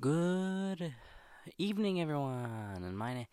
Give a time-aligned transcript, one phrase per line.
[0.00, 0.94] Good
[1.56, 3.26] evening, everyone, and my name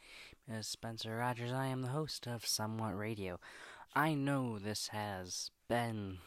[0.52, 1.52] is Spencer Rogers.
[1.52, 3.39] I am the host of Somewhat Radio.
[3.96, 6.17] I know this has been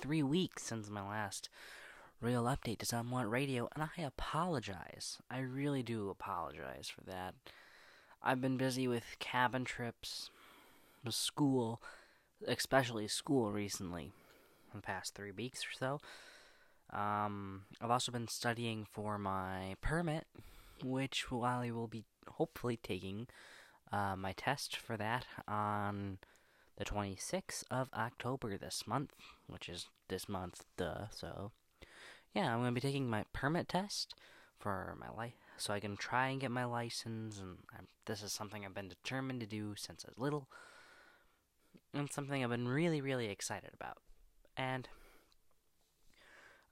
[0.00, 1.48] three weeks since my last
[2.20, 5.18] real update to Somewhat Radio, and I apologize.
[5.30, 7.36] I really do apologize for that.
[8.20, 10.28] I've been busy with cabin trips,
[11.04, 11.80] with school,
[12.48, 14.10] especially school recently,
[14.74, 16.00] in the past three weeks or so.
[16.92, 20.26] Um, I've also been studying for my permit,
[20.82, 23.26] which I will be hopefully taking
[23.92, 26.18] uh, my test for that on
[26.76, 29.14] the 26th of October this month,
[29.46, 31.06] which is this month, duh.
[31.10, 31.52] So,
[32.34, 34.14] yeah, I'm going to be taking my permit test
[34.58, 37.38] for my life so I can try and get my license.
[37.38, 40.48] And I'm, this is something I've been determined to do since I was little,
[41.94, 43.98] and something I've been really, really excited about.
[44.56, 44.88] And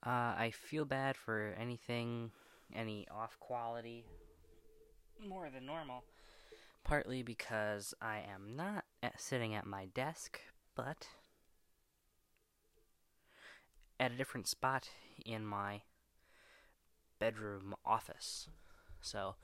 [0.07, 2.31] uh, I feel bad for anything,
[2.75, 4.05] any off quality,
[5.27, 6.05] more than normal.
[6.85, 10.41] Partly because I am not at sitting at my desk,
[10.75, 11.09] but
[13.99, 14.91] at a different spot
[15.25, 15.83] in my
[17.19, 18.49] bedroom office.
[19.01, 19.37] So,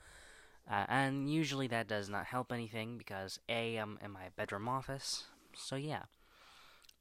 [0.69, 5.25] uh, and usually that does not help anything because A, I'm in my bedroom office.
[5.55, 6.03] So, yeah.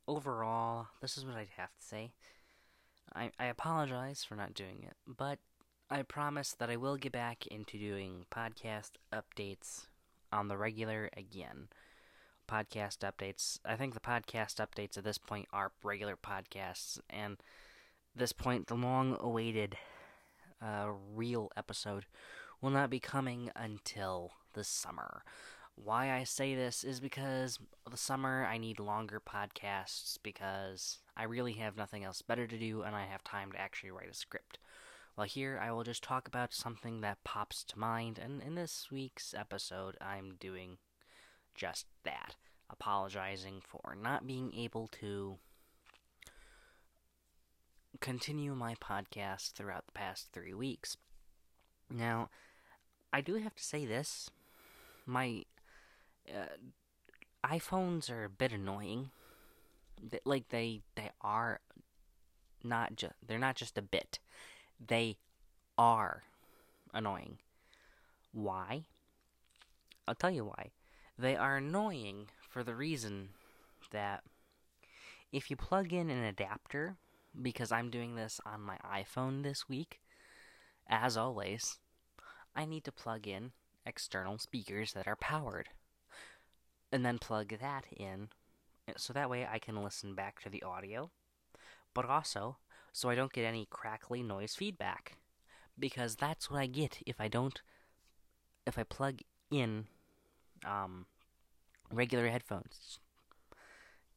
[0.09, 2.13] Overall, this is what I'd have to say.
[3.15, 5.39] I, I apologize for not doing it, but
[5.91, 9.87] I promise that I will get back into doing podcast updates
[10.33, 11.69] on the regular again.
[12.49, 13.59] Podcast updates.
[13.65, 17.37] I think the podcast updates at this point are regular podcasts, and
[18.15, 19.77] this point, the long awaited
[20.61, 22.07] uh, real episode
[22.61, 25.23] will not be coming until the summer.
[25.83, 27.59] Why I say this is because
[27.91, 32.83] the summer I need longer podcasts because I really have nothing else better to do
[32.83, 34.59] and I have time to actually write a script.
[35.17, 38.89] Well, here I will just talk about something that pops to mind, and in this
[38.91, 40.79] week's episode, I'm doing
[41.55, 42.37] just that.
[42.71, 45.39] Apologizing for not being able to
[48.01, 50.97] continue my podcast throughout the past three weeks.
[51.91, 52.31] Now,
[53.13, 54.31] I do have to say this.
[55.05, 55.45] My
[56.35, 59.11] uh, iPhones are a bit annoying.
[60.25, 61.61] Like they they are
[62.63, 64.19] not just they're not just a bit.
[64.85, 65.17] They
[65.77, 66.23] are
[66.95, 67.39] annoying.
[68.33, 68.85] Why?
[70.07, 70.71] I'll tell you why.
[71.19, 73.31] They are annoying for the reason
[73.93, 74.23] that
[75.33, 76.97] if you plug in an adapter,
[77.41, 80.01] because I'm doing this on my iPhone this week,
[80.89, 81.79] as always,
[82.57, 83.53] I need to plug in
[83.87, 85.69] external speakers that are powered
[86.93, 88.29] and then plug that in
[88.97, 91.11] so that way I can listen back to the audio,
[91.95, 92.57] but also
[92.93, 95.17] so I don't get any crackly noise feedback
[95.79, 97.61] because that's what I get if I don't
[98.67, 99.21] if I plug
[99.51, 99.87] in
[100.65, 101.07] um,
[101.91, 102.99] regular headphones.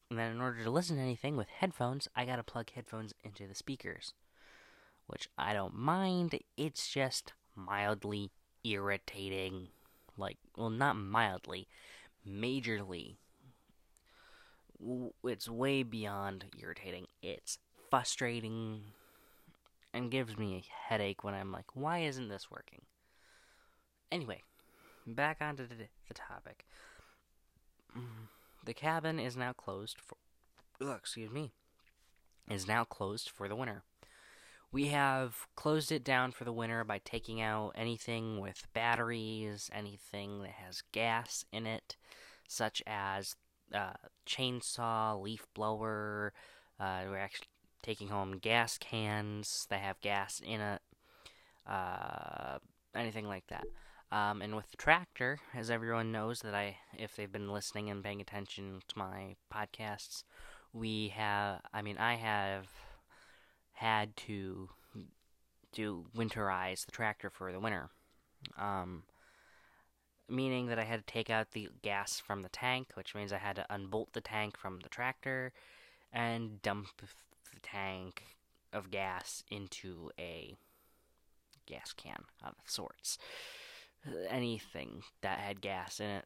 [0.10, 3.14] And then in order to listen to anything with headphones, I got to plug headphones
[3.24, 4.14] into the speakers,
[5.08, 6.38] which I don't mind.
[6.56, 8.32] It's just mildly
[8.64, 9.70] irritating.
[10.18, 11.68] Like, well, not mildly
[12.28, 13.16] majorly.
[15.24, 17.08] It's way beyond irritating.
[17.22, 17.58] It's
[17.90, 18.82] frustrating
[19.94, 22.82] and gives me a headache when I'm like, why isn't this working?
[24.12, 24.42] Anyway,
[25.08, 25.76] back onto the,
[26.14, 26.66] topic.
[28.66, 30.18] The cabin is now closed for.
[30.82, 31.52] Oh, excuse me.
[32.50, 33.84] Is now closed for the winter.
[34.74, 40.42] We have closed it down for the winter by taking out anything with batteries, anything
[40.42, 41.96] that has gas in it,
[42.48, 43.36] such as
[43.72, 43.94] uh,
[44.26, 46.34] chainsaw, leaf blower.
[46.80, 47.50] Uh, we're actually
[47.84, 50.82] taking home gas cans that have gas in it,
[51.68, 52.58] uh,
[52.96, 53.66] anything like that.
[54.12, 58.04] Um, and with the tractor, as everyone knows that I, if they've been listening and
[58.04, 60.24] paying attention to my podcasts,
[60.74, 61.62] we have.
[61.72, 62.66] I mean, I have
[63.74, 64.70] had to
[65.74, 67.90] to winterize the tractor for the winter.
[68.58, 69.04] Um,
[70.30, 73.38] meaning that I had to take out the gas from the tank, which means I
[73.38, 75.52] had to unbolt the tank from the tractor
[76.12, 77.08] and dump the
[77.62, 78.24] tank
[78.72, 80.56] of gas into a
[81.66, 83.18] gas can of sorts.
[84.30, 86.26] Anything that had gas in it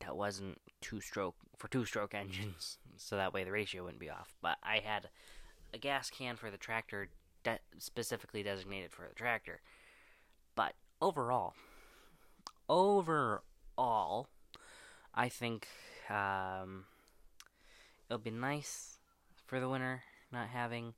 [0.00, 4.10] that wasn't two stroke for two stroke engines, so that way the ratio wouldn't be
[4.10, 4.34] off.
[4.40, 5.08] But I had
[5.72, 7.08] a gas can for the tractor
[7.44, 9.60] de- specifically designated for the tractor.
[10.54, 11.54] But overall,
[12.68, 14.28] overall,
[15.14, 15.66] I think
[16.10, 16.84] um,
[18.08, 18.98] it'll be nice
[19.46, 20.94] for the winter not having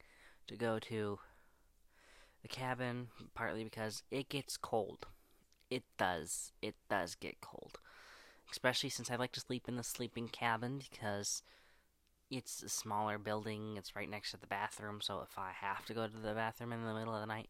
[0.46, 1.18] to go to
[2.42, 5.06] the cabin partly because it gets cold.
[5.70, 6.52] It does.
[6.62, 7.78] It does get cold.
[8.50, 11.42] Especially since I like to sleep in the sleeping cabin because
[12.36, 13.76] it's a smaller building.
[13.76, 16.72] It's right next to the bathroom, so if I have to go to the bathroom
[16.72, 17.48] in the middle of the night,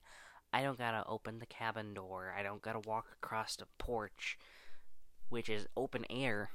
[0.53, 2.35] I don't gotta open the cabin door.
[2.39, 4.39] I don't gotta walk across the porch,
[5.29, 6.51] which is open air.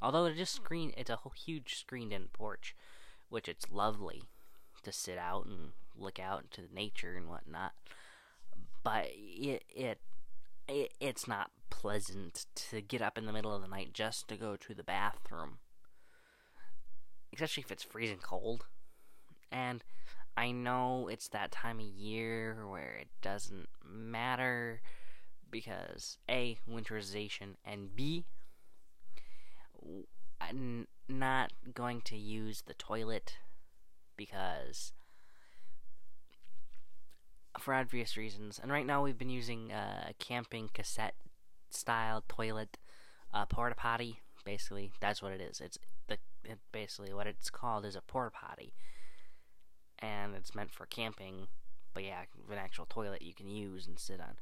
[0.00, 2.76] Although it just screen, it's a whole huge screened-in porch,
[3.30, 4.22] which it's lovely
[4.84, 7.72] to sit out and look out into nature and whatnot.
[8.84, 9.98] But it it,
[10.68, 14.36] it it's not pleasant to get up in the middle of the night just to
[14.36, 15.58] go to the bathroom
[17.32, 18.66] especially if it's freezing cold.
[19.50, 19.82] And
[20.36, 24.80] I know it's that time of year where it doesn't matter
[25.50, 28.24] because A, winterization, and B,
[30.40, 33.38] I'm not going to use the toilet
[34.16, 34.92] because
[37.58, 38.60] for obvious reasons.
[38.62, 41.14] And right now we've been using a camping cassette
[41.70, 42.78] style toilet,
[43.32, 44.20] uh, porta potty.
[44.44, 45.60] Basically, that's what it is.
[45.60, 48.74] It's the it basically what it's called is a porta potty,
[49.98, 51.48] and it's meant for camping.
[51.94, 54.36] But yeah, an actual toilet you can use and sit on,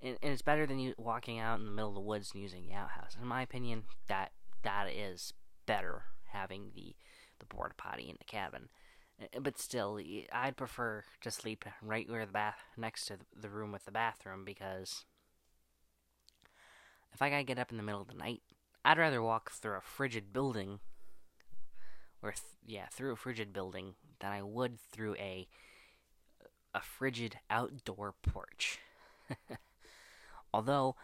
[0.00, 2.42] and, and it's better than you walking out in the middle of the woods and
[2.42, 3.16] using the outhouse.
[3.20, 4.32] In my opinion, that
[4.62, 5.32] that is
[5.66, 6.94] better having the
[7.38, 8.68] the porta potty in the cabin.
[9.20, 10.00] Uh, but still,
[10.32, 14.44] I'd prefer to sleep right where the bath next to the room with the bathroom
[14.44, 15.04] because
[17.12, 18.42] if I gotta get up in the middle of the night,
[18.84, 20.80] I'd rather walk through a frigid building
[22.22, 25.48] or th- yeah, through a frigid building than I would through a
[26.74, 28.78] a frigid outdoor porch.
[30.54, 30.96] Although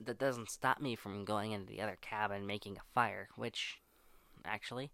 [0.00, 3.78] that doesn't stop me from going into the other cabin making a fire, which
[4.44, 4.90] actually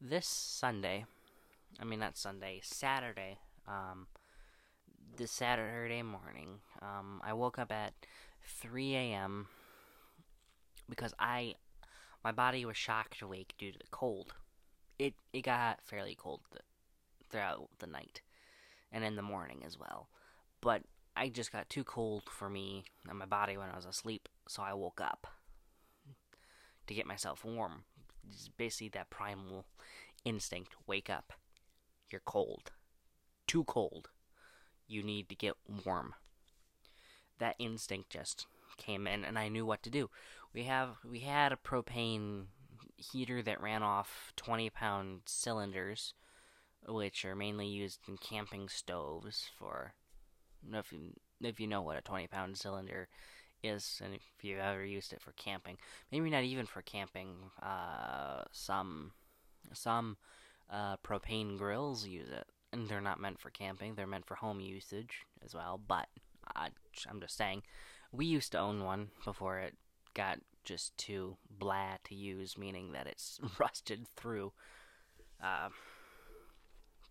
[0.00, 1.06] this Sunday,
[1.80, 4.06] I mean not Sunday, Saturday, um
[5.16, 7.94] this Saturday morning, um I woke up at
[8.44, 9.48] 3 a.m.
[10.88, 11.54] because I
[12.22, 14.34] my body was shocked awake due to the cold
[14.98, 16.62] it it got fairly cold th-
[17.30, 18.22] throughout the night
[18.90, 20.08] and in the morning as well.
[20.60, 20.82] But
[21.16, 24.62] I just got too cold for me and my body when I was asleep, so
[24.62, 25.26] I woke up
[26.86, 27.84] to get myself warm.
[28.28, 29.66] It's basically that primal
[30.24, 31.32] instinct wake up.
[32.10, 32.72] You're cold.
[33.46, 34.10] Too cold.
[34.86, 35.54] You need to get
[35.84, 36.14] warm.
[37.38, 38.46] That instinct just
[38.76, 40.10] came in and I knew what to do.
[40.54, 42.46] We have we had a propane
[42.98, 46.14] heater that ran off 20 pound cylinders,
[46.86, 49.94] which are mainly used in camping stoves for.
[50.72, 53.08] If you, if you know what a 20 pound cylinder
[53.62, 55.78] is, and if you've ever used it for camping,
[56.10, 59.12] maybe not even for camping, uh, some
[59.72, 60.16] some
[60.70, 64.60] uh, propane grills use it, and they're not meant for camping; they're meant for home
[64.60, 65.80] usage as well.
[65.86, 66.08] But
[66.56, 66.68] I,
[67.08, 67.62] I'm just saying,
[68.12, 69.74] we used to own one before it
[70.18, 74.52] got just too blah to use, meaning that it's rusted through.
[75.42, 75.68] Uh,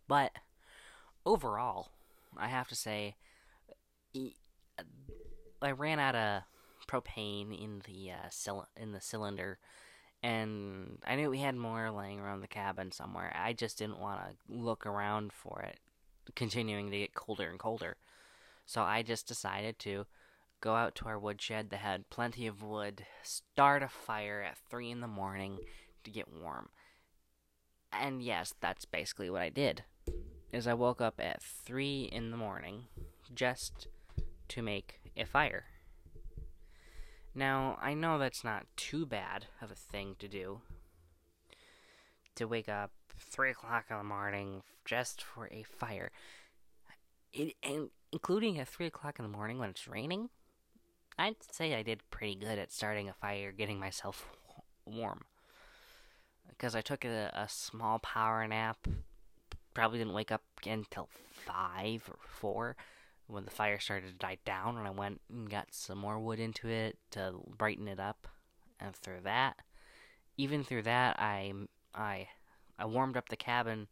[0.07, 0.31] but
[1.25, 1.89] overall,
[2.37, 3.15] I have to say,
[5.61, 6.43] I ran out of
[6.87, 9.57] propane in the uh, in the cylinder,
[10.21, 13.33] and I knew we had more laying around the cabin somewhere.
[13.35, 15.79] I just didn't want to look around for it,
[16.35, 17.95] continuing to get colder and colder.
[18.65, 20.05] So I just decided to
[20.61, 24.91] go out to our woodshed that had plenty of wood, start a fire at 3
[24.91, 25.59] in the morning
[26.03, 26.69] to get warm.
[27.91, 29.83] And yes, that's basically what I did.
[30.51, 32.85] Is I woke up at 3 in the morning
[33.33, 33.87] just
[34.49, 35.65] to make a fire.
[37.35, 40.61] Now, I know that's not too bad of a thing to do.
[42.35, 46.11] To wake up 3 o'clock in the morning just for a fire.
[47.33, 50.29] It, and including at 3 o'clock in the morning when it's raining,
[51.19, 54.27] I'd say I did pretty good at starting a fire, getting myself
[54.85, 55.25] warm.
[56.49, 58.87] Because I took a, a small power nap.
[59.73, 61.09] Probably didn't wake up again until
[61.45, 62.75] 5 or 4
[63.27, 66.39] when the fire started to die down, and I went and got some more wood
[66.39, 68.27] into it to brighten it up.
[68.79, 69.57] And through that,
[70.37, 71.51] even through that, I
[71.93, 72.29] I
[72.79, 73.87] I warmed up the cabin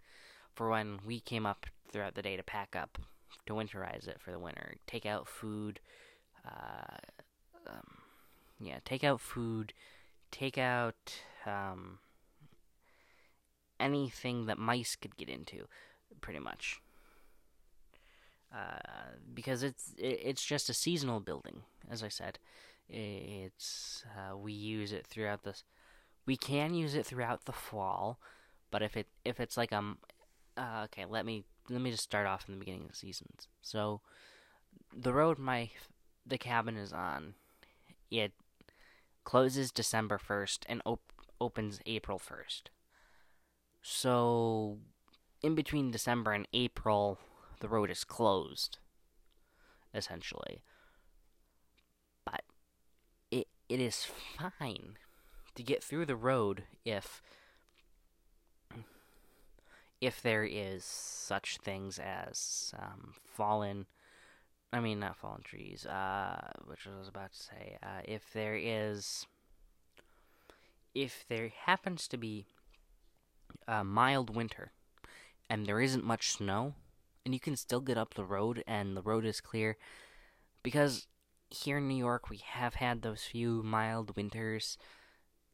[0.53, 2.97] for when we came up throughout the day to pack up
[3.45, 4.75] to winterize it for the winter.
[4.87, 5.79] Take out food,
[6.45, 6.97] uh,
[7.69, 7.97] um,
[8.59, 9.73] yeah, take out food,
[10.31, 11.99] take out um,
[13.79, 15.67] anything that mice could get into,
[16.21, 16.79] pretty much.
[18.53, 22.39] Uh, because it's it, it's just a seasonal building, as I said.
[22.87, 25.55] It's uh, we use it throughout the.
[26.25, 28.19] We can use it throughout the fall,
[28.71, 29.97] but if it if it's like um,
[30.57, 33.47] uh, okay, let me let me just start off in the beginning of the seasons.
[33.61, 34.01] So,
[34.95, 35.69] the road my
[36.25, 37.33] the cabin is on,
[38.11, 38.33] it
[39.23, 42.69] closes December first and op- opens April first.
[43.81, 44.79] So,
[45.41, 47.19] in between December and April,
[47.59, 48.79] the road is closed,
[49.93, 50.63] essentially.
[52.25, 52.41] But
[53.31, 54.97] it it is fine
[55.55, 57.21] to get through the road if
[60.01, 63.85] if there is such things as um, fallen
[64.75, 68.57] I mean not fallen trees, uh, which I was about to say, uh, if there
[68.61, 69.25] is
[70.93, 72.45] if there happens to be
[73.69, 74.73] a mild winter
[75.49, 76.73] and there isn't much snow
[77.23, 79.77] and you can still get up the road and the road is clear
[80.61, 81.07] because
[81.49, 84.77] here in New York we have had those few mild winters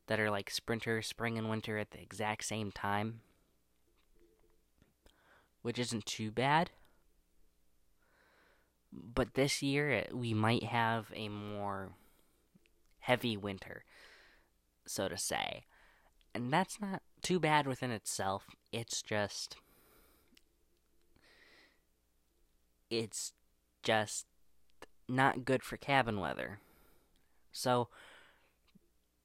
[0.08, 3.22] that are like sprinter spring and winter at the exact same time
[5.62, 6.72] which isn't too bad.
[8.92, 11.92] But this year, eh, we might have a more
[13.00, 13.84] heavy winter,
[14.86, 15.64] so to say.
[16.34, 18.48] And that's not too bad within itself.
[18.72, 19.58] It's just.
[22.90, 23.34] It's
[23.84, 24.26] just
[25.08, 26.60] not good for cabin weather.
[27.52, 27.88] So,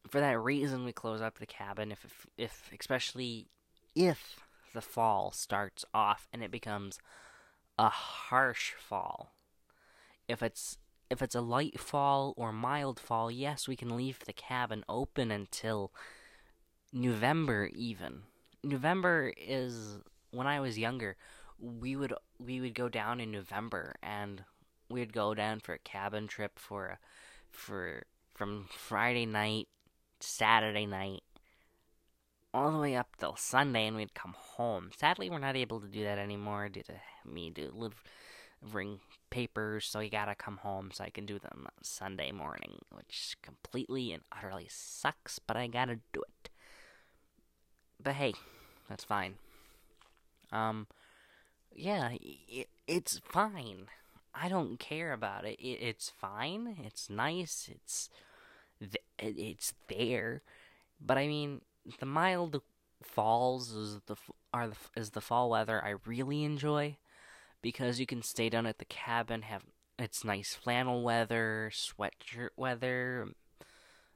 [0.09, 1.91] for that reason, we close up the cabin.
[1.91, 3.49] If, if, if especially
[3.95, 4.41] if
[4.75, 6.99] the fall starts off and it becomes
[7.79, 9.33] a harsh fall.
[10.29, 10.79] If it's
[11.09, 15.31] if it's a light fall or mild fall, yes, we can leave the cabin open
[15.31, 15.93] until
[16.93, 18.23] November even.
[18.65, 19.99] November is
[20.33, 21.17] when I was younger,
[21.59, 24.45] we would we would go down in November and
[24.91, 26.99] we'd go down for a cabin trip for
[27.51, 28.05] for
[28.35, 29.69] from Friday night
[30.21, 31.23] Saturday night
[32.57, 34.91] all the way up till Sunday, and we'd come home.
[34.97, 36.95] Sadly, we're not able to do that anymore due to
[37.31, 42.79] me delivering papers, so you gotta come home so I can do them Sunday morning,
[42.91, 46.51] which completely and utterly sucks, but I gotta do it.
[48.03, 48.35] But hey,
[48.89, 49.35] that's fine.
[50.53, 50.87] Um,
[51.75, 53.87] yeah, it, it's fine.
[54.35, 55.59] I don't care about it.
[55.59, 55.79] it.
[55.81, 56.77] It's fine.
[56.85, 57.71] It's nice.
[57.73, 58.11] It's
[58.81, 60.43] th- it's there.
[61.01, 61.63] But I mean,
[61.99, 62.61] the mild
[63.03, 64.17] falls is the
[64.53, 66.97] are the, is the fall weather I really enjoy
[67.67, 69.65] because you can stay down at the cabin, have
[69.99, 73.27] it's nice flannel weather, sweatshirt weather.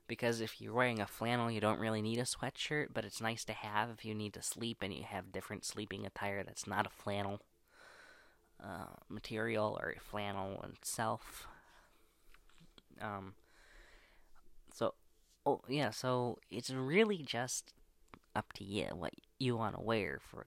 [0.06, 3.44] Because if you're wearing a flannel, you don't really need a sweatshirt, but it's nice
[3.46, 6.86] to have if you need to sleep and you have different sleeping attire that's not
[6.86, 7.40] a flannel
[8.62, 11.48] uh, material or a flannel itself.
[13.02, 13.34] Um,
[14.72, 14.94] so
[15.44, 17.72] Oh yeah, so it's really just
[18.36, 20.46] up to you what you want to wear for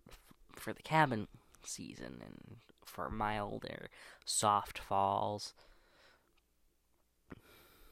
[0.53, 1.27] for the cabin
[1.65, 3.89] season and for mild or
[4.25, 5.53] soft falls.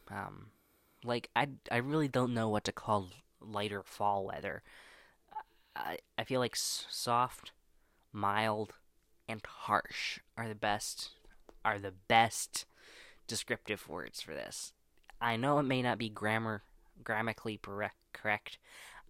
[0.10, 0.48] Um,
[1.04, 4.64] like I I really don't know what to call lighter fall weather.
[5.76, 7.52] I I feel like soft,
[8.12, 8.74] mild,
[9.28, 11.12] and harsh are the best
[11.64, 12.66] are the best
[13.28, 14.74] descriptive words for this.
[15.22, 16.64] I know it may not be grammar
[17.04, 17.60] grammatically
[18.14, 18.58] correct.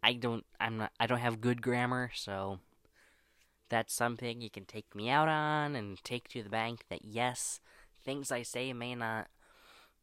[0.03, 2.59] I don't I'm not I don't have good grammar, so
[3.71, 7.59] that's something you can take me out on and take to the bank that yes,
[8.03, 9.27] things I say may not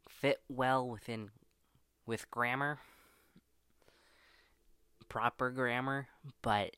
[0.09, 1.31] fit well within
[2.07, 2.79] with grammar
[5.09, 6.09] proper grammar,
[6.43, 6.77] but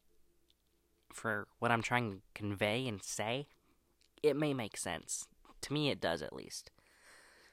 [1.12, 3.48] for what I'm trying to convey and say,
[4.22, 5.26] it may make sense.
[5.62, 6.70] To me it does at least.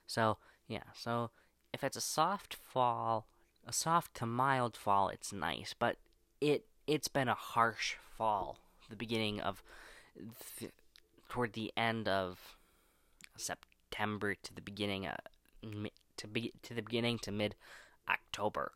[0.06, 1.32] So, yeah, so
[1.74, 3.28] if it's a soft fall
[3.70, 5.98] a soft to mild fall, it's nice, but
[6.40, 8.60] it it's been a harsh fall.
[8.90, 9.64] The beginning of
[10.58, 10.72] th-
[11.30, 12.58] toward the end of
[13.36, 15.18] September to the beginning of,
[16.18, 17.56] to be to the beginning to mid
[18.10, 18.72] October.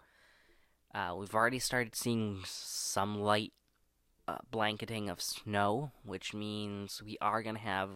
[0.93, 3.53] Uh, we've already started seeing some light
[4.27, 7.89] uh, blanketing of snow, which means we are going to have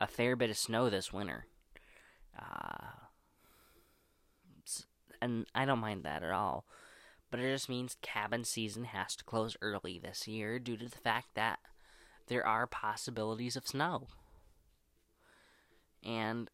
[0.00, 1.46] a fair bit of snow this winter.
[2.38, 2.88] Uh,
[5.20, 6.64] and I don't mind that at all.
[7.32, 10.98] But it just means cabin season has to close early this year due to the
[10.98, 11.60] fact that
[12.26, 14.08] there are possibilities of snow.
[16.04, 16.50] And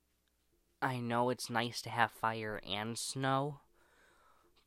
[0.80, 3.58] I know it's nice to have fire and snow,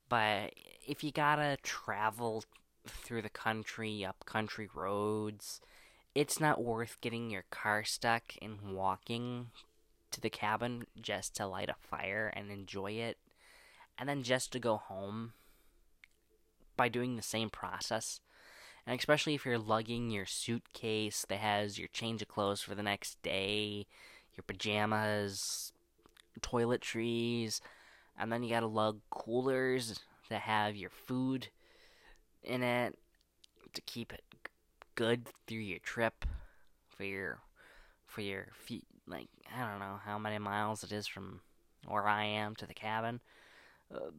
[0.10, 0.53] but
[0.86, 2.44] if you gotta travel
[2.86, 5.62] through the country, up country roads,
[6.13, 9.51] it's not worth getting your car stuck and walking
[10.12, 13.18] to the cabin just to light a fire and enjoy it
[13.98, 15.32] and then just to go home
[16.82, 18.20] by doing the same process.
[18.88, 22.82] And especially if you're lugging your suitcase that has your change of clothes for the
[22.82, 23.86] next day,
[24.36, 25.74] your pajamas,
[26.40, 27.62] toiletries,
[28.18, 31.50] and then you gotta lug coolers that have your food
[32.44, 32.98] in it
[33.76, 34.24] to keep it
[34.96, 36.26] good through your trip
[36.90, 37.42] for your
[38.08, 41.42] for your feet like I don't know how many miles it is from
[41.86, 43.20] where I am to the cabin,
[43.94, 44.10] uh,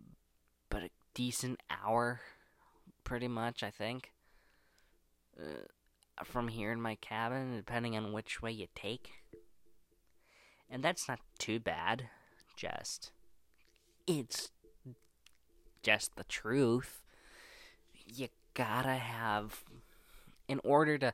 [0.71, 2.21] but a decent hour,
[3.13, 4.11] pretty much I think.
[5.39, 5.67] Uh,
[6.25, 9.11] from here in my cabin, depending on which way you take,
[10.71, 12.09] and that's not too bad.
[12.57, 13.13] Just
[14.07, 14.49] it's
[15.83, 17.03] just the truth.
[18.07, 19.63] You gotta have,
[20.49, 21.13] in order to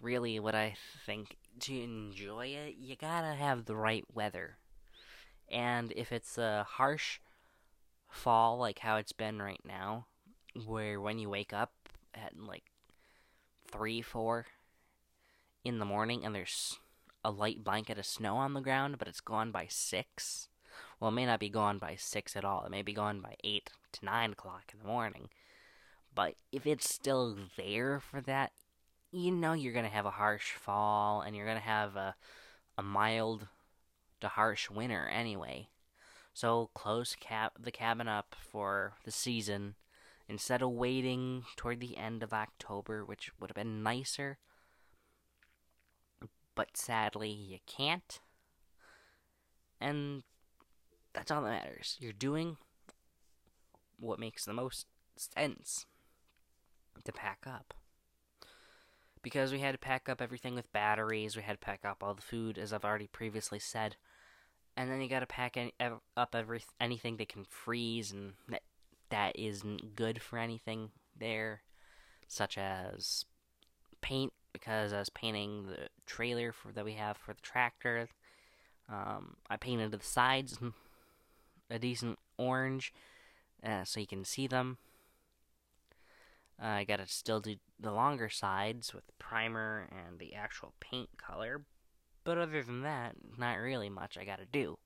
[0.00, 4.58] really, what I think to enjoy it, you gotta have the right weather.
[5.50, 7.18] And if it's a harsh
[8.08, 10.06] fall like how it's been right now,
[10.66, 11.72] where when you wake up
[12.14, 12.64] at like
[13.70, 14.46] 3, 4
[15.64, 16.78] in the morning and there's
[17.24, 20.48] a light blanket of snow on the ground, but it's gone by 6.
[20.98, 22.64] Well, it may not be gone by 6 at all.
[22.64, 25.28] It may be gone by 8 to 9 o'clock in the morning.
[26.14, 28.52] But if it's still there for that
[29.12, 32.14] you know you're going to have a harsh fall and you're going to have a,
[32.78, 33.46] a mild
[34.20, 35.68] to harsh winter anyway.
[36.32, 39.74] So close cap the cabin up for the season
[40.30, 44.38] instead of waiting toward the end of October, which would have been nicer.
[46.54, 48.20] But sadly, you can't.
[49.80, 50.22] And
[51.12, 51.96] that's all that matters.
[51.98, 52.58] You're doing
[53.98, 55.86] what makes the most sense
[57.04, 57.74] to pack up
[59.22, 61.36] because we had to pack up everything with batteries.
[61.36, 63.96] We had to pack up all the food, as I've already previously said,
[64.76, 65.74] and then you got to pack any,
[66.16, 68.62] up every anything that can freeze and that
[69.10, 71.62] that isn't good for anything there,
[72.26, 73.24] such as
[74.00, 74.32] paint.
[74.52, 78.08] Because I was painting the trailer for, that we have for the tractor,
[78.88, 80.58] um, I painted the sides
[81.70, 82.92] a decent orange,
[83.64, 84.78] uh, so you can see them.
[86.60, 91.62] Uh, I gotta still do the longer sides with primer and the actual paint color,
[92.24, 94.78] but other than that, not really much I gotta do.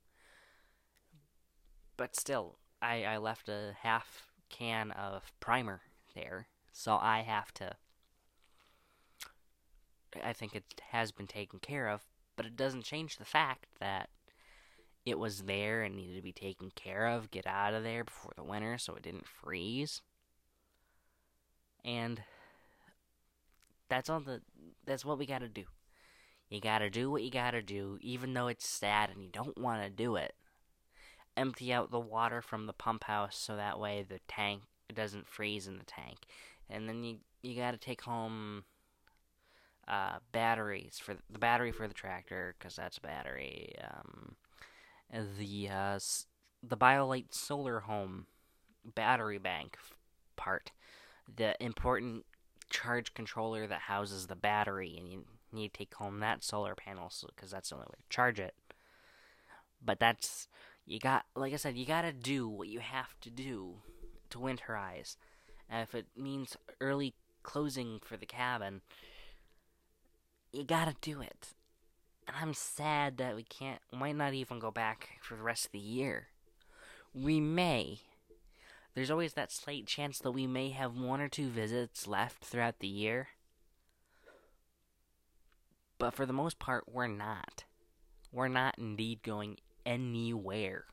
[1.97, 5.81] But still, I, I left a half can of primer
[6.15, 7.73] there, so I have to.
[10.23, 12.03] I think it has been taken care of,
[12.37, 14.11] but it doesn't change the fact that
[15.07, 18.33] it was there and needed to be taken care of, get out of there before
[18.37, 20.03] the winter so it didn't freeze.
[21.85, 22.23] And
[23.89, 24.43] that's all the
[24.87, 25.65] that's what we got to do.
[26.49, 29.31] You got to do what you got to do even though it's sad and you
[29.33, 30.35] don't want to do it.
[31.37, 34.63] Empty out the water from the pump house so that way the tank
[34.95, 36.19] doesn't freeze in the tank.
[36.71, 38.65] And then you you got to take home
[39.87, 43.75] uh, batteries for the battery for the tractor because that's a battery.
[43.83, 44.37] Um,
[45.39, 45.99] the uh,
[46.63, 48.27] the BioLite Solar Home
[48.95, 49.77] battery bank
[50.37, 50.73] part
[51.37, 52.25] the important
[52.71, 57.11] charge controller that houses the battery, and you need to take home that solar panel
[57.35, 58.55] because so, that's the only way to charge it.
[59.85, 60.49] But that's
[60.87, 63.77] you got, like I said, you gotta do what you have to do
[64.31, 65.17] to winterize.
[65.69, 68.83] And if it means early closing for the cabin,
[70.53, 71.55] you gotta do it.
[72.27, 75.73] And I'm sad that we can't, might not even go back for the rest of
[75.73, 76.29] the year.
[77.15, 78.01] We may,
[78.95, 82.81] there's always that slight chance that we may have one or two visits left throughout
[82.81, 83.29] the year.
[85.99, 87.65] But for the most part, we're not.
[88.33, 90.85] We're not indeed going anywhere.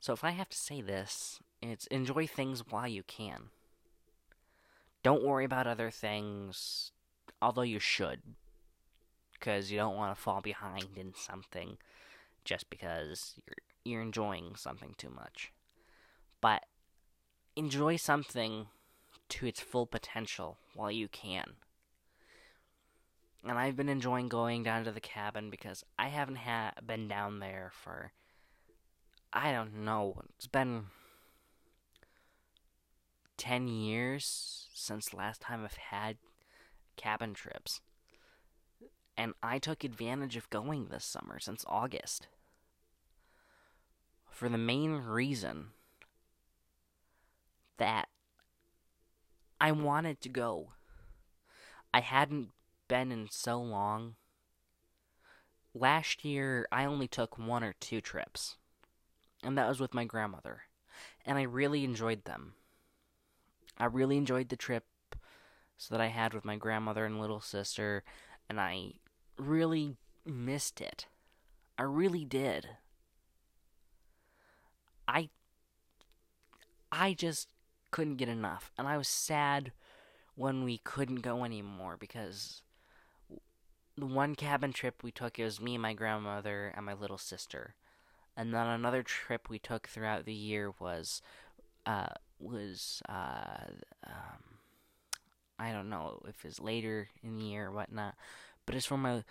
[0.00, 3.50] So if I have to say this, it's enjoy things while you can.
[5.02, 6.92] Don't worry about other things,
[7.40, 8.22] although you should,
[9.32, 11.78] because you don't want to fall behind in something
[12.44, 15.52] just because you're you're enjoying something too much
[16.40, 16.64] but
[17.54, 18.66] enjoy something
[19.28, 21.54] to its full potential while you can.
[23.48, 27.38] And I've been enjoying going down to the cabin because I haven't ha- been down
[27.38, 28.12] there for
[29.32, 30.22] I don't know.
[30.36, 30.86] It's been
[33.36, 36.16] 10 years since last time I've had
[36.96, 37.80] cabin trips.
[39.16, 42.28] And I took advantage of going this summer since August.
[44.30, 45.68] For the main reason
[47.78, 48.08] that
[49.60, 50.72] I wanted to go.
[51.92, 52.50] I hadn't
[52.88, 54.14] been in so long.
[55.74, 58.56] Last year, I only took one or two trips,
[59.42, 60.62] and that was with my grandmother,
[61.24, 62.54] and I really enjoyed them.
[63.78, 64.84] I really enjoyed the trip
[65.90, 68.02] that I had with my grandmother and little sister,
[68.48, 68.92] and I
[69.36, 71.06] really missed it.
[71.78, 72.68] I really did.
[75.06, 75.28] I
[76.90, 77.48] I just
[77.90, 79.72] couldn't get enough, and I was sad
[80.34, 82.62] when we couldn't go anymore because
[83.98, 87.74] the one cabin trip we took it was me, my grandmother, and my little sister,
[88.36, 91.22] and then another trip we took throughout the year was
[91.86, 93.70] uh was uh
[94.06, 94.58] um
[95.58, 98.14] I don't know if it's later in the year or whatnot,
[98.66, 99.24] but it's from my,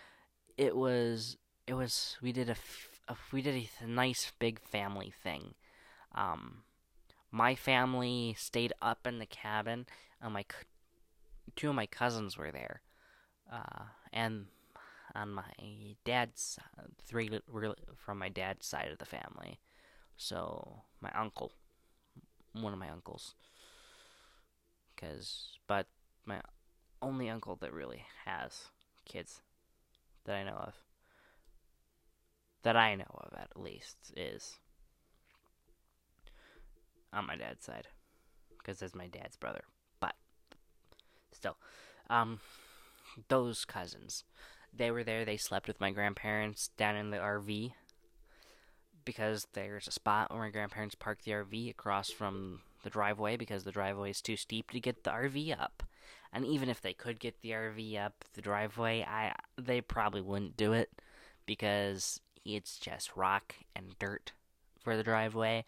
[0.57, 2.55] It was it was we did a,
[3.07, 5.53] a we did a nice big family thing.
[6.13, 6.63] Um,
[7.31, 9.85] my family stayed up in the cabin,
[10.21, 10.45] and my
[11.55, 12.81] two of my cousins were there,
[13.51, 14.47] uh, and
[15.15, 16.59] on my dad's
[17.05, 17.29] three
[17.95, 19.59] from my dad's side of the family.
[20.17, 21.51] So my uncle,
[22.53, 23.35] one of my uncles,
[24.95, 25.87] because but
[26.25, 26.41] my
[27.01, 28.65] only uncle that really has
[29.05, 29.41] kids
[30.25, 30.73] that I know of.
[32.63, 34.57] That I know of, at least, is
[37.13, 37.87] on my dad's side.
[38.57, 39.61] Because it's my dad's brother.
[39.99, 40.15] But,
[41.31, 41.57] still.
[42.09, 42.39] Um,
[43.27, 44.23] those cousins.
[44.77, 47.73] They were there, they slept with my grandparents down in the RV.
[49.03, 53.63] Because there's a spot where my grandparents parked the RV across from the driveway because
[53.63, 55.83] the driveway is too steep to get the RV up.
[56.33, 60.57] And even if they could get the RV up the driveway, I they probably wouldn't
[60.57, 60.89] do it
[61.45, 64.33] because it's just rock and dirt
[64.83, 65.65] for the driveway.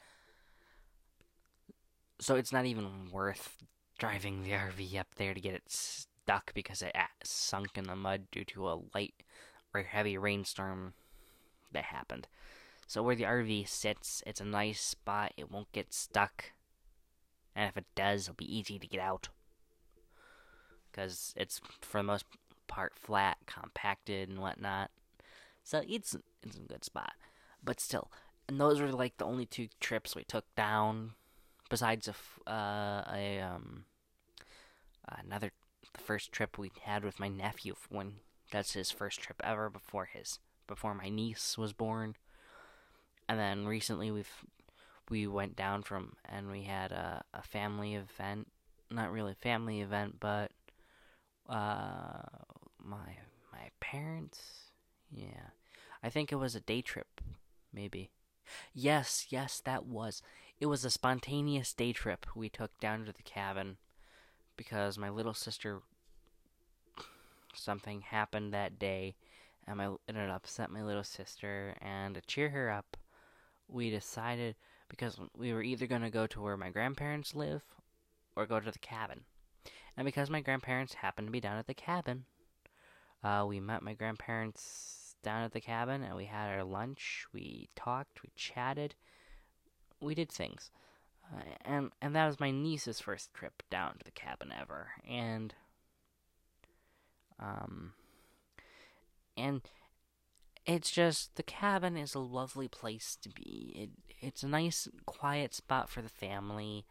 [2.19, 3.63] So it's not even worth
[3.97, 8.23] driving the RV up there to get it stuck because it sunk in the mud
[8.33, 9.13] due to a light
[9.73, 10.93] or heavy rainstorm
[11.71, 12.27] that happened.
[12.85, 15.31] So where the RV sits, it's a nice spot.
[15.37, 16.51] It won't get stuck.
[17.55, 19.29] And if it does, it'll be easy to get out
[20.91, 22.25] because it's for the most
[22.67, 24.91] part flat, compacted, and whatnot.
[25.63, 26.13] So it's
[26.43, 27.13] it's a good spot,
[27.63, 28.11] but still,
[28.49, 31.11] and those were like the only two trips we took down,
[31.69, 33.85] besides a uh, a um
[35.23, 35.51] another
[35.93, 38.15] the first trip we had with my nephew when
[38.51, 42.15] that's his first trip ever before his before my niece was born,
[43.27, 44.43] and then recently we've
[45.09, 48.47] we went down from and we had a, a family event
[48.91, 50.51] not really a family event but
[51.49, 52.21] uh,
[52.83, 53.17] my
[53.51, 54.71] my parents.
[55.11, 55.51] Yeah,
[56.03, 57.21] I think it was a day trip,
[57.73, 58.11] maybe.
[58.73, 60.21] Yes, yes, that was.
[60.59, 63.77] It was a spontaneous day trip we took down to the cabin
[64.57, 65.81] because my little sister.
[67.53, 69.15] Something happened that day,
[69.65, 71.75] and my it upset my little sister.
[71.81, 72.97] And to cheer her up,
[73.67, 74.55] we decided
[74.89, 77.63] because we were either going to go to where my grandparents live
[78.35, 79.21] or go to the cabin.
[79.95, 82.25] And because my grandparents happened to be down at the cabin,
[83.23, 87.25] uh, we met my grandparents down at the cabin and we had our lunch.
[87.33, 88.95] We talked, we chatted,
[89.99, 90.69] we did things.
[91.35, 94.89] Uh, and and that was my niece's first trip down to the cabin ever.
[95.09, 95.53] And
[97.39, 97.93] um
[99.35, 99.61] and
[100.65, 103.73] it's just the cabin is a lovely place to be.
[103.75, 106.85] It it's a nice quiet spot for the family.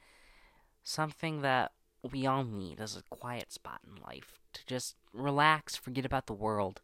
[0.82, 1.72] Something that
[2.12, 6.32] we all need as a quiet spot in life to just relax, forget about the
[6.32, 6.80] world,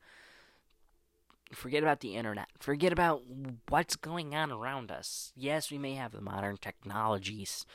[1.52, 3.22] forget about the internet, forget about
[3.68, 5.32] what's going on around us.
[5.36, 7.66] Yes, we may have the modern technologies.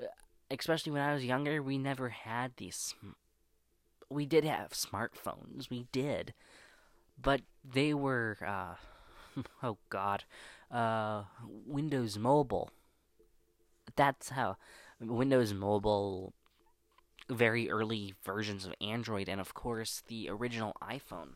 [0.00, 0.06] Uh,
[0.50, 2.94] especially when I was younger, we never had these.
[4.10, 6.34] We did have smartphones, we did.
[7.20, 10.24] But they were, uh, oh god,
[10.70, 11.24] uh,
[11.66, 12.70] Windows Mobile.
[13.96, 14.56] That's how.
[15.00, 16.34] Windows Mobile
[17.30, 21.34] very early versions of Android, and of course the original iPhone.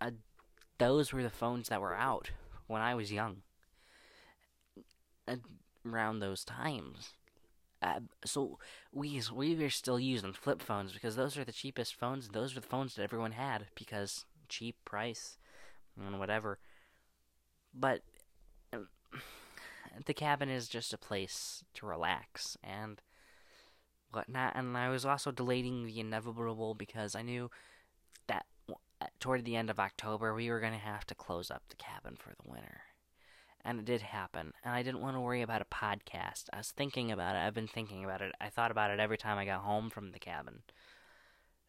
[0.00, 0.10] Uh,
[0.82, 2.32] those were the phones that were out
[2.66, 3.42] when I was young.
[5.86, 7.10] Around those times.
[7.80, 8.58] Uh, so
[8.92, 12.28] we we were still using flip phones because those are the cheapest phones.
[12.28, 15.38] Those were the phones that everyone had because cheap price
[15.96, 16.58] and whatever.
[17.72, 18.02] But
[18.72, 18.78] uh,
[20.06, 23.00] the cabin is just a place to relax and
[24.10, 24.56] whatnot.
[24.56, 27.50] And I was also delaying the inevitable because I knew
[29.20, 32.16] toward the end of October we were going to have to close up the cabin
[32.16, 32.82] for the winter.
[33.64, 34.52] And it did happen.
[34.64, 36.44] And I didn't want to worry about a podcast.
[36.52, 37.38] I was thinking about it.
[37.38, 38.32] I've been thinking about it.
[38.40, 40.62] I thought about it every time I got home from the cabin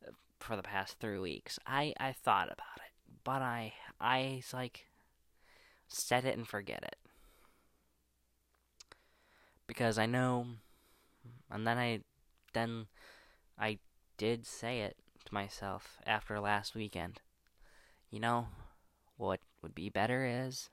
[0.07, 1.59] uh, for the past three weeks.
[1.67, 3.13] I, I thought about it.
[3.23, 4.87] But I, I, like,
[5.87, 6.95] set it and forget it.
[9.67, 10.47] Because I know.
[11.51, 12.01] And then I
[12.53, 12.87] then
[13.59, 13.79] I
[14.17, 17.21] did say it to myself after last weekend.
[18.09, 18.47] You know,
[19.17, 20.69] what would be better is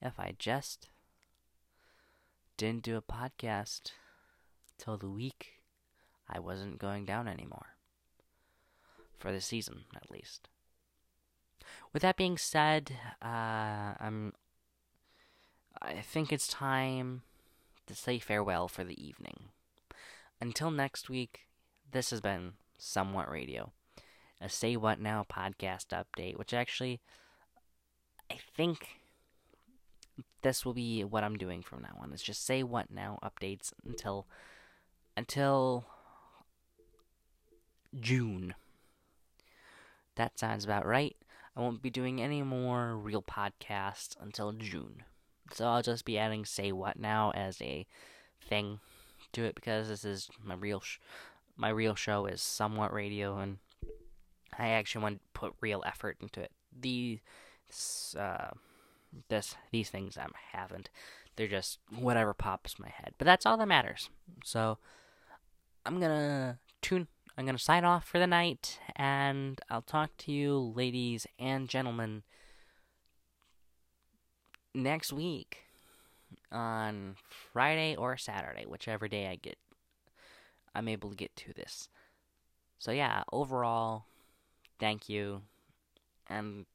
[0.00, 0.88] if I just
[2.56, 3.92] didn't do a podcast
[4.78, 5.60] till the week
[6.28, 7.76] I wasn't going down anymore.
[9.18, 10.48] For the season, at least.
[11.92, 14.32] With that being said, uh, I'm.
[15.82, 17.22] I think it's time
[17.86, 19.48] to say farewell for the evening.
[20.40, 21.46] Until next week,
[21.90, 23.72] this has been Somewhat Radio,
[24.40, 27.00] a Say What Now podcast update, which actually,
[28.30, 29.00] I think
[30.42, 32.12] this will be what I'm doing from now on.
[32.12, 34.26] It's just Say What Now updates until
[35.16, 35.84] until
[37.98, 38.54] June.
[40.16, 41.16] That sounds about right.
[41.56, 45.02] I won't be doing any more real podcasts until June.
[45.52, 47.86] So I'll just be adding Say What Now as a
[48.48, 48.80] thing
[49.32, 50.98] to it because this is my real sh-
[51.60, 53.58] my real show is somewhat radio and
[54.58, 56.50] I actually want to put real effort into it.
[56.78, 57.20] These
[58.18, 58.50] uh,
[59.28, 60.88] this these things I haven't.
[61.36, 63.14] They're just whatever pops my head.
[63.18, 64.08] But that's all that matters.
[64.42, 64.78] So
[65.84, 70.72] I'm gonna tune I'm to sign off for the night, and I'll talk to you,
[70.76, 72.22] ladies and gentlemen,
[74.74, 75.64] next week
[76.52, 77.16] on
[77.52, 79.56] Friday or Saturday, whichever day I get,
[80.74, 81.88] I'm able to get to this.
[82.78, 84.04] So, yeah, overall,
[84.78, 85.42] thank you,
[86.28, 86.66] and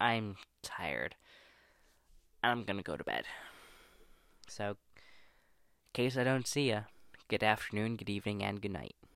[0.00, 1.16] I'm tired.
[2.42, 3.24] And I'm gonna go to bed.
[4.48, 4.76] So, in
[5.92, 6.82] case I don't see ya,
[7.28, 8.94] good afternoon, good evening, and good night.